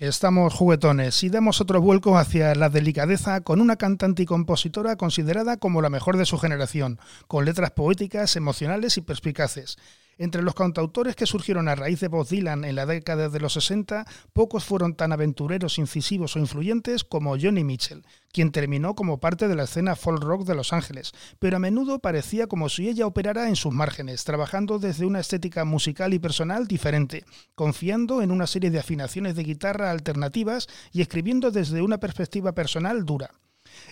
[0.07, 5.57] Estamos juguetones y damos otro vuelco hacia la delicadeza con una cantante y compositora considerada
[5.57, 6.97] como la mejor de su generación,
[7.27, 9.77] con letras poéticas, emocionales y perspicaces.
[10.19, 13.53] Entre los cantautores que surgieron a raíz de Bob Dylan en la década de los
[13.53, 19.47] 60, pocos fueron tan aventureros, incisivos o influyentes como Johnny Mitchell, quien terminó como parte
[19.47, 23.05] de la escena folk rock de Los Ángeles, pero a menudo parecía como si ella
[23.05, 28.47] operara en sus márgenes, trabajando desde una estética musical y personal diferente, confiando en una
[28.47, 33.31] serie de afinaciones de guitarra alternativas y escribiendo desde una perspectiva personal dura.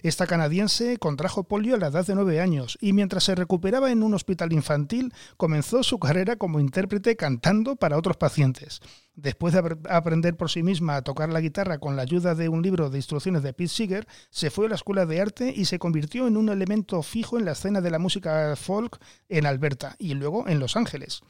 [0.04, 4.04] Esta canadiense contrajo polio a la edad de nueve años y mientras se recuperaba en
[4.04, 8.82] un hospital infantil comenzó su carrera como intérprete cantando para otros pacientes.
[9.16, 12.62] Después de aprender por sí misma a tocar la guitarra con la ayuda de un
[12.62, 15.80] libro de instrucciones de Pete Seeger, se fue a la escuela de arte y se
[15.80, 20.16] convirtió en un elemento fijo en la escena de la música folk en Alberta y
[20.16, 21.22] luego en Los Ángeles.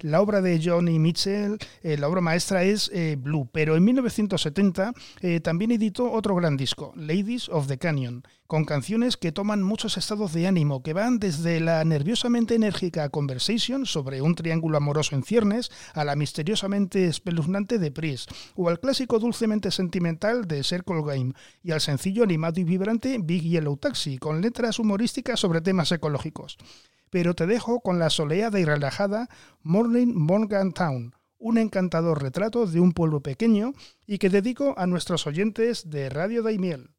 [0.00, 4.92] La obra de Johnny Mitchell, eh, la obra maestra es eh, Blue, pero en 1970
[5.20, 9.96] eh, también editó otro gran disco, Ladies of the Canyon, con canciones que toman muchos
[9.96, 15.22] estados de ánimo, que van desde la nerviosamente enérgica Conversation sobre un triángulo amoroso en
[15.22, 18.26] ciernes a la misteriosamente espeluznante de Pris,
[18.56, 23.42] o al clásico dulcemente sentimental de Circle Game, y al sencillo animado y vibrante Big
[23.42, 26.56] Yellow Taxi, con letras humorísticas sobre temas ecológicos
[27.10, 29.28] pero te dejo con la soleada y relajada
[29.62, 33.72] Morning Morgan Town, un encantador retrato de un pueblo pequeño
[34.06, 36.90] y que dedico a nuestros oyentes de Radio Daimiel.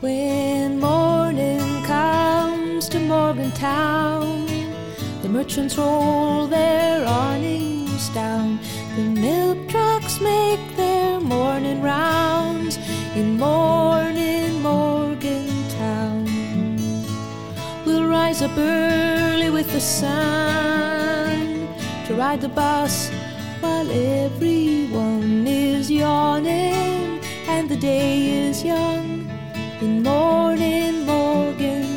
[0.00, 4.46] When morning comes to Morgantown,
[5.22, 8.60] the merchants roll their awnings down.
[8.98, 12.78] The milk trucks make their morning rounds
[13.14, 16.26] in morning Morgantown.
[17.86, 21.68] We'll rise up early with the sun
[22.08, 23.08] to ride the bus
[23.60, 29.30] while everyone is yawning and the day is young
[29.80, 31.87] in morning Morgantown.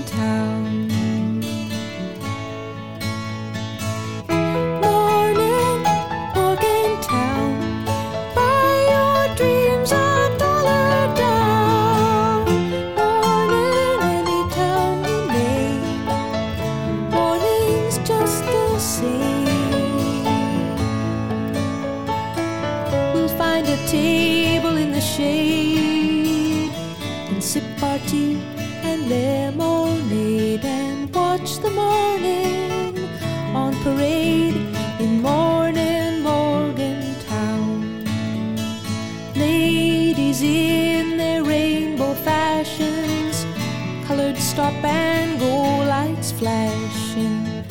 [44.52, 45.56] Stop and go
[45.88, 47.64] lights flashing.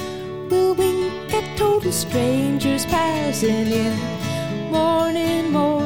[0.49, 3.97] We'll wink at total strangers passing in.
[4.72, 5.80] Morning, Morgan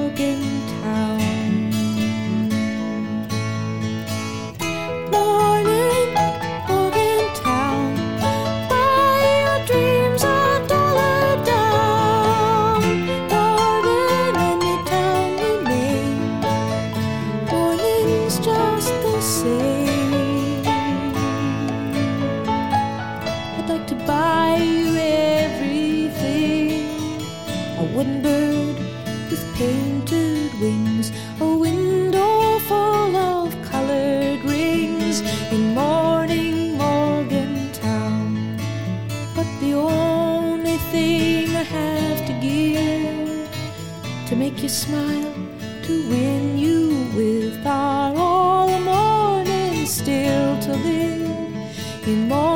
[44.63, 45.35] you smile
[45.83, 52.09] to win you with our all the morning still to live.
[52.09, 52.54] In morning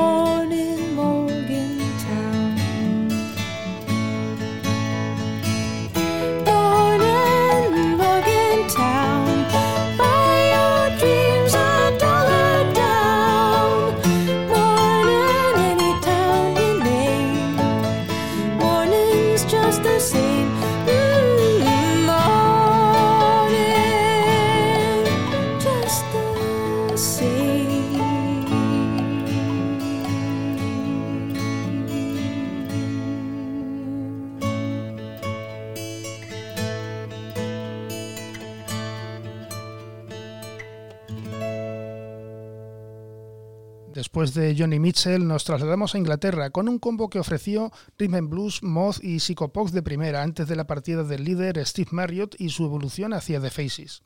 [44.56, 49.02] Johnny Mitchell nos trasladamos a Inglaterra con un combo que ofreció Rhythm and Blues, Moth
[49.02, 53.12] y Psychopox de primera antes de la partida del líder Steve Marriott y su evolución
[53.12, 54.02] hacia The Faces.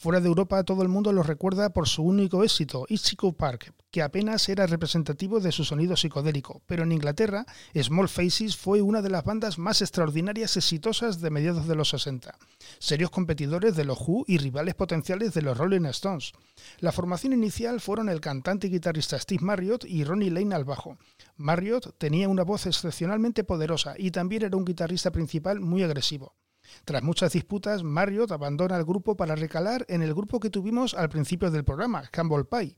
[0.00, 4.00] Fuera de Europa todo el mundo lo recuerda por su único éxito, Ichigo Park, que
[4.00, 7.44] apenas era representativo de su sonido psicodélico, pero en Inglaterra
[7.74, 12.38] Small Faces fue una de las bandas más extraordinarias exitosas de mediados de los 60,
[12.78, 16.30] serios competidores de los Who y rivales potenciales de los Rolling Stones.
[16.78, 20.96] La formación inicial fueron el cantante y guitarrista Steve Marriott y Ronnie Lane al bajo.
[21.38, 26.36] Marriott tenía una voz excepcionalmente poderosa y también era un guitarrista principal muy agresivo.
[26.84, 31.08] Tras muchas disputas, Marriott abandona el grupo para recalar en el grupo que tuvimos al
[31.08, 32.76] principio del programa, Campbell Pie.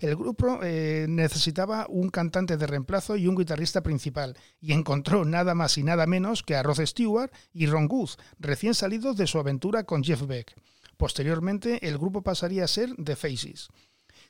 [0.00, 5.54] El grupo eh, necesitaba un cantante de reemplazo y un guitarrista principal, y encontró nada
[5.54, 9.38] más y nada menos que a Rod Stewart y Ron Good, recién salidos de su
[9.38, 10.54] aventura con Jeff Beck.
[10.96, 13.68] Posteriormente, el grupo pasaría a ser The Faces.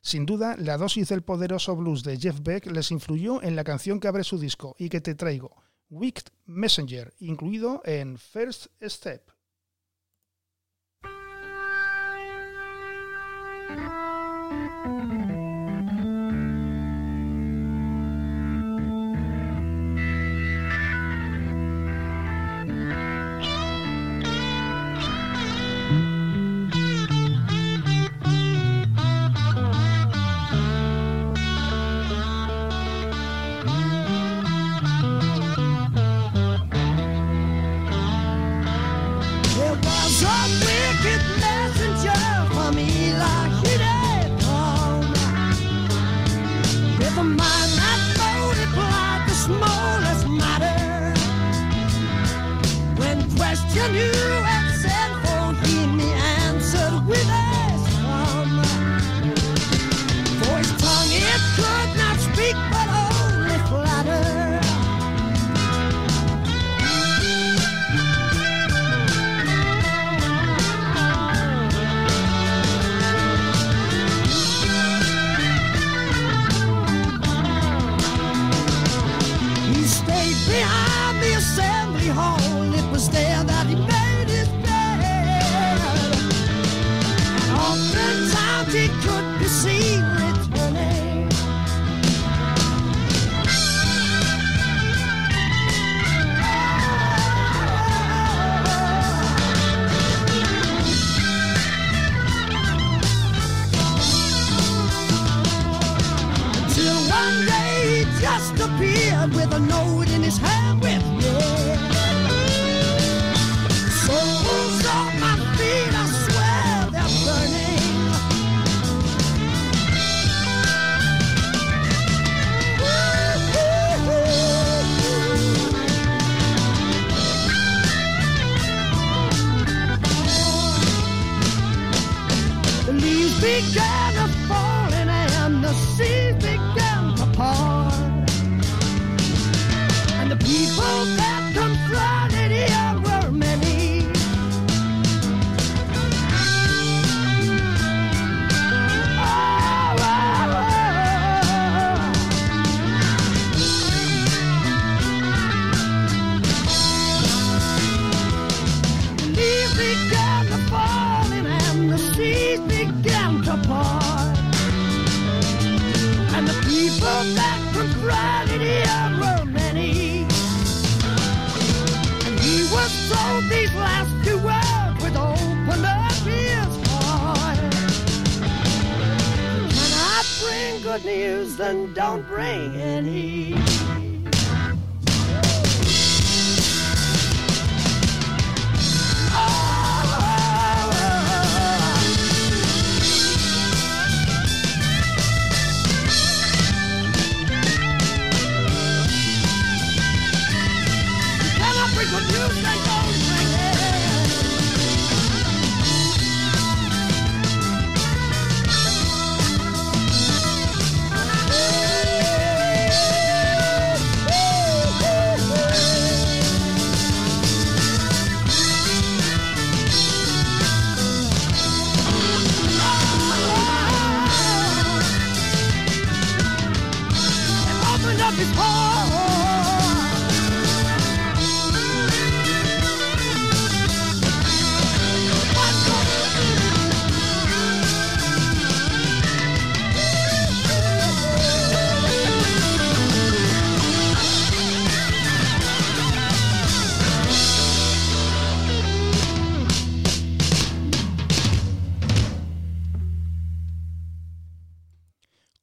[0.00, 4.00] Sin duda, la dosis del poderoso blues de Jeff Beck les influyó en la canción
[4.00, 5.56] que abre su disco y que te traigo,
[5.90, 9.30] Wicked Messenger, incluido en First Step.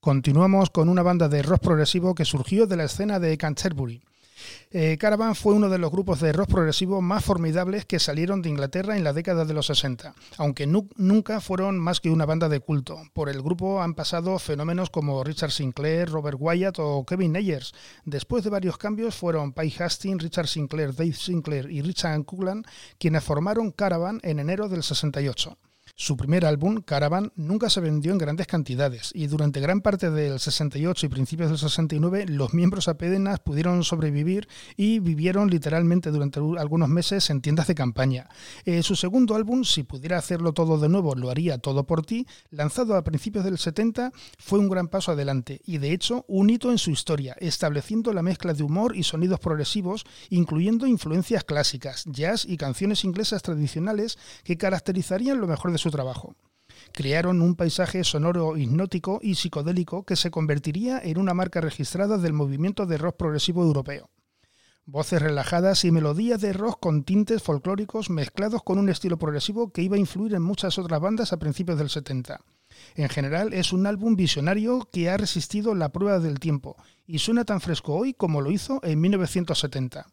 [0.09, 4.03] Continuamos con una banda de rock progresivo que surgió de la escena de Canterbury.
[4.69, 8.49] Eh, Caravan fue uno de los grupos de rock progresivo más formidables que salieron de
[8.49, 12.49] Inglaterra en la década de los 60, aunque nu- nunca fueron más que una banda
[12.49, 12.99] de culto.
[13.13, 17.73] Por el grupo han pasado fenómenos como Richard Sinclair, Robert Wyatt o Kevin Ayers.
[18.03, 22.63] Después de varios cambios fueron Pai Hastings, Richard Sinclair, Dave Sinclair y Richard Cuglan
[22.99, 25.57] quienes formaron Caravan en enero del 68.
[25.97, 30.41] Su primer álbum, Caravan, nunca se vendió en grandes cantidades y durante gran parte del
[30.41, 36.89] 68 y principios del 69 los miembros apenas pudieron sobrevivir y vivieron literalmente durante algunos
[36.89, 38.27] meses en tiendas de campaña.
[38.65, 42.27] Eh, su segundo álbum, Si pudiera hacerlo todo de nuevo, lo haría todo por ti,
[42.49, 46.71] lanzado a principios del 70, fue un gran paso adelante y de hecho un hito
[46.71, 52.43] en su historia, estableciendo la mezcla de humor y sonidos progresivos, incluyendo influencias clásicas, jazz
[52.43, 56.35] y canciones inglesas tradicionales que caracterizarían lo mejor de su trabajo.
[56.91, 62.33] Crearon un paisaje sonoro hipnótico y psicodélico que se convertiría en una marca registrada del
[62.33, 64.09] movimiento de rock progresivo europeo.
[64.87, 69.81] Voces relajadas y melodías de rock con tintes folclóricos mezclados con un estilo progresivo que
[69.81, 72.39] iba a influir en muchas otras bandas a principios del 70.
[72.95, 76.75] En general es un álbum visionario que ha resistido la prueba del tiempo
[77.07, 80.05] y suena tan fresco hoy como lo hizo en 1970.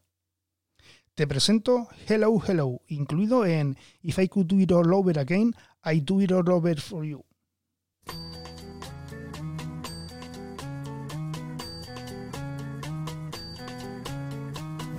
[1.15, 5.55] Te presento Hello Hello, incluido en If I Could Do It All Over Again,
[5.85, 7.23] I Do It All Over For You.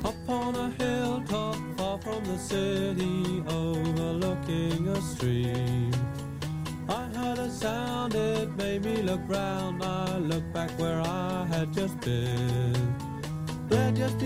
[0.03, 5.91] Up on a hilltop far from the city, overlooking a stream.
[6.89, 9.81] I heard a sound, it made me look round.
[9.81, 13.12] I looked back where I had just been.
[13.73, 14.23] There just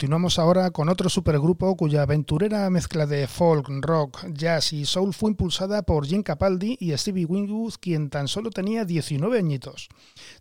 [0.00, 5.32] Continuamos ahora con otro supergrupo cuya aventurera mezcla de folk, rock, jazz y soul fue
[5.32, 9.90] impulsada por Jim Capaldi y Stevie Winwood, quien tan solo tenía 19 añitos.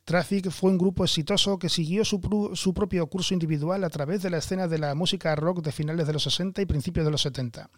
[0.05, 4.29] Traffic fue un grupo exitoso que siguió su, su, propio curso individual a través de
[4.29, 7.21] la escena de la música rock de finales de los 60 y principios de los
[7.23, 7.69] 70.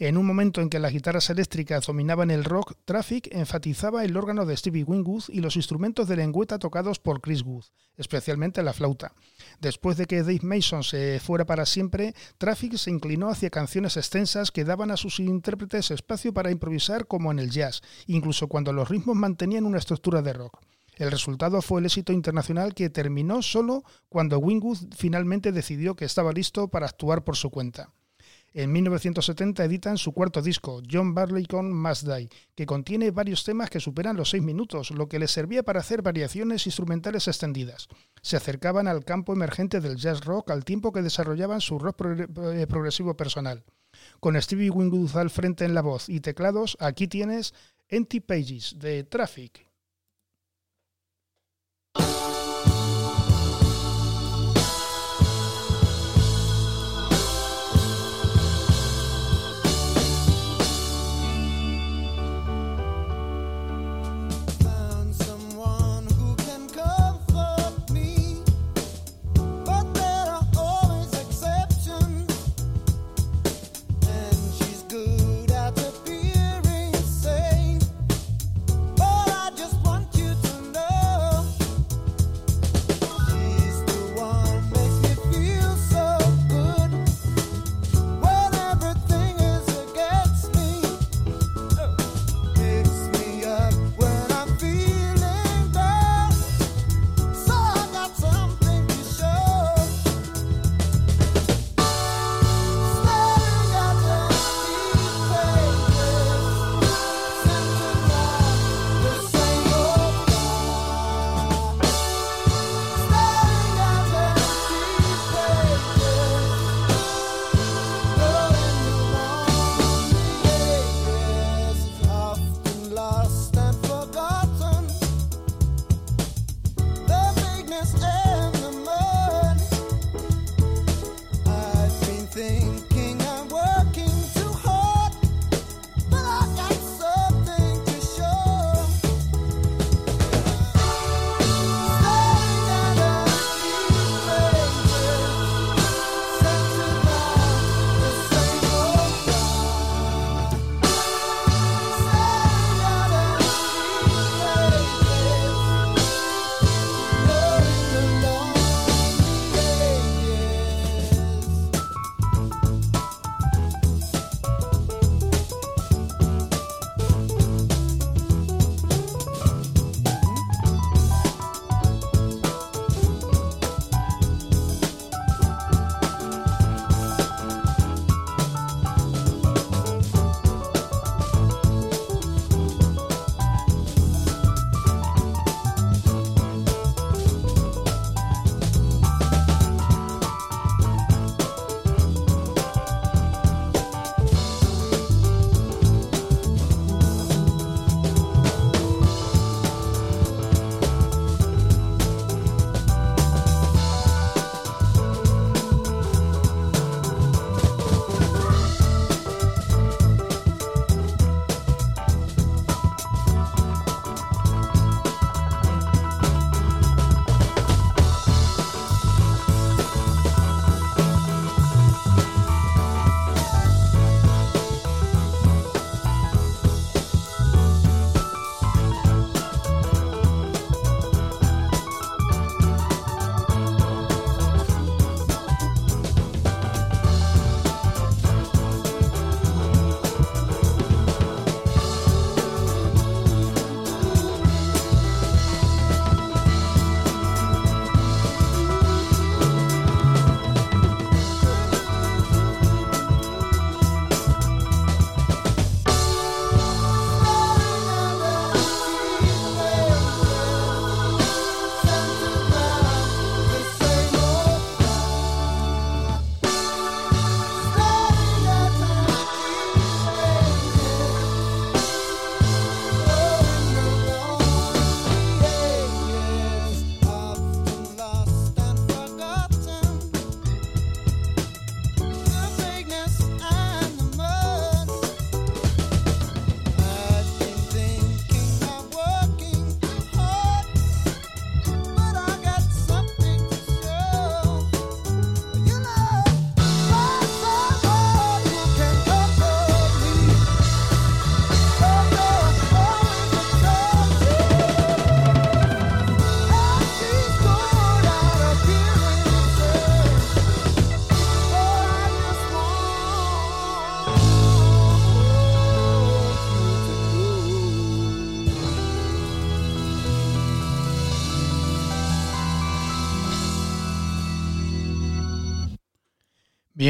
[0.00, 4.46] En un momento en que las guitarras eléctricas dominaban el rock, Traffic enfatizaba el órgano
[4.46, 7.66] de Stevie Winwood y los instrumentos de lengüeta tocados por Chris Wood,
[7.98, 9.12] especialmente la flauta.
[9.60, 14.50] Después de que Dave Mason se fuera para siempre, Traffic se inclinó hacia canciones extensas
[14.50, 18.88] que daban a sus intérpretes espacio para improvisar como en el jazz, incluso cuando los
[18.88, 20.62] ritmos mantenían una estructura de rock.
[20.96, 26.32] El resultado fue el éxito internacional que terminó solo cuando Wingwood finalmente decidió que estaba
[26.32, 27.92] listo para actuar por su cuenta.
[28.52, 33.78] En 1970 editan su cuarto disco, John Barleycorn Must Die, que contiene varios temas que
[33.78, 37.86] superan los seis minutos, lo que les servía para hacer variaciones instrumentales extendidas.
[38.22, 42.66] Se acercaban al campo emergente del jazz rock al tiempo que desarrollaban su rock eh,
[42.66, 43.62] progresivo personal.
[44.18, 47.54] Con Stevie Winwood al frente en la voz y teclados, aquí tienes
[47.88, 49.69] Empty Pages de Traffic.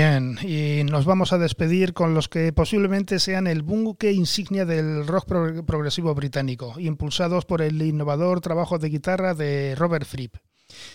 [0.00, 5.06] Bien, y nos vamos a despedir con los que posiblemente sean el buque insignia del
[5.06, 10.36] rock pro- progresivo británico, impulsados por el innovador trabajo de guitarra de Robert Fripp.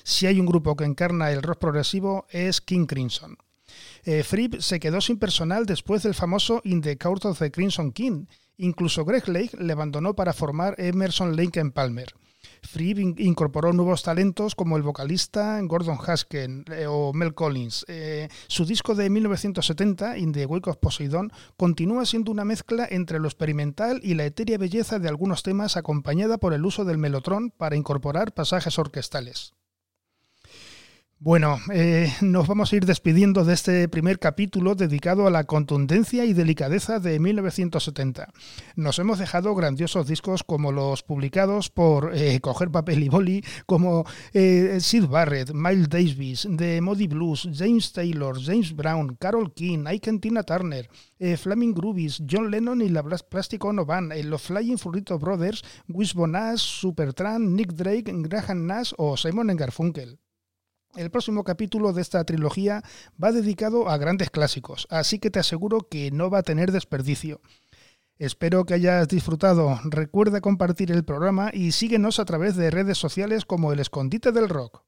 [0.01, 3.37] Si hay un grupo que encarna el rock progresivo es King Crimson.
[4.05, 7.91] Eh, Fripp se quedó sin personal después del famoso In the Court of the Crimson
[7.91, 8.25] King.
[8.57, 12.07] Incluso Greg Lake le abandonó para formar Emerson Lake Palmer.
[12.65, 17.85] Fripp in- incorporó nuevos talentos como el vocalista Gordon Haskell eh, o Mel Collins.
[17.87, 23.19] Eh, su disco de 1970, In the Wake of Poseidon, continúa siendo una mezcla entre
[23.19, 27.51] lo experimental y la etérea belleza de algunos temas acompañada por el uso del melotrón
[27.51, 29.53] para incorporar pasajes orquestales.
[31.17, 36.25] Bueno, eh, nos vamos a ir despidiendo de este primer capítulo dedicado a la contundencia
[36.25, 38.33] y delicadeza de 1970.
[38.75, 44.03] Nos hemos dejado grandiosos discos como los publicados por eh, Coger Papel y Boli, como
[44.33, 50.19] eh, Sid Barrett, Miles Davis, The Muddy Blues, James Taylor, James Brown, Carol King, Ike
[50.19, 50.89] Tina Turner,
[51.37, 56.81] Flaming Groovies, John Lennon y la Plastic Ono Band, los Flying Furrito Brothers, Wishbone Nash,
[56.81, 60.19] Supertramp, Nick Drake, Graham Nash o Simon Garfunkel.
[60.95, 62.81] El próximo capítulo de esta trilogía
[63.21, 67.41] va dedicado a grandes clásicos, así que te aseguro que no va a tener desperdicio.
[68.17, 69.77] Espero que hayas disfrutado.
[69.83, 74.47] Recuerda compartir el programa y síguenos a través de redes sociales como El Escondite del
[74.47, 74.83] Rock.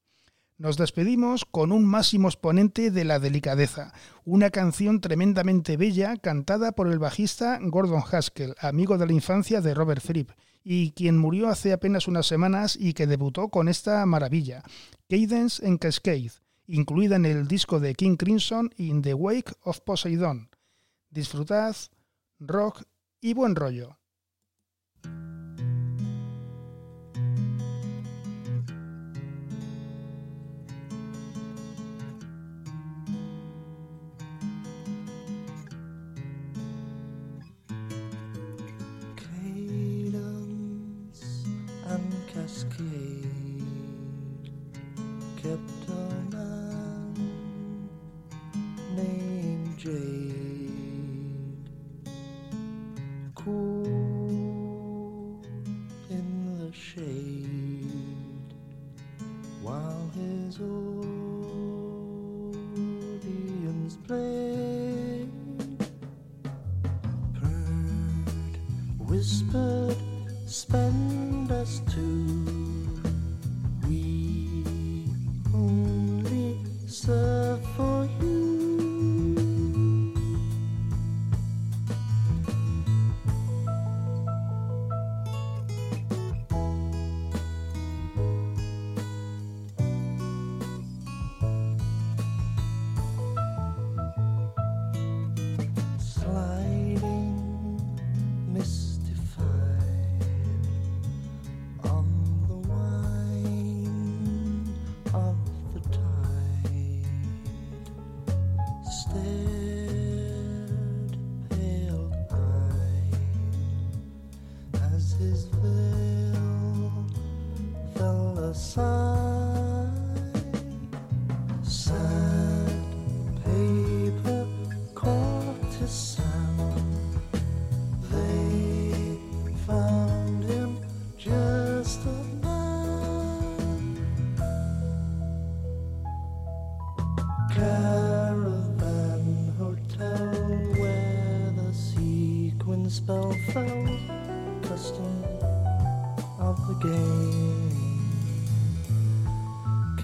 [0.57, 3.93] Nos despedimos con un máximo exponente de la delicadeza,
[4.23, 9.73] una canción tremendamente bella cantada por el bajista Gordon Haskell, amigo de la infancia de
[9.73, 10.31] Robert Fripp,
[10.69, 14.63] y quien murió hace apenas unas semanas y que debutó con esta maravilla,
[15.07, 16.33] Cadence en Cascade,
[16.65, 20.49] incluida en el disco de King Crimson In the Wake of Poseidon.
[21.09, 21.73] Disfrutad,
[22.41, 22.83] rock
[23.21, 23.97] y buen rollo.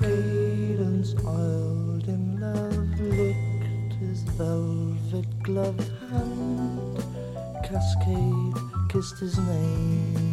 [0.03, 7.01] Cadence oiled in love licked his velvet gloved hand.
[7.63, 8.57] Cascade
[8.89, 10.32] kissed his name.